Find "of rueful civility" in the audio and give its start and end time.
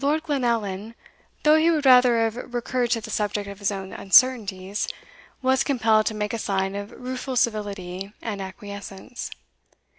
6.74-8.14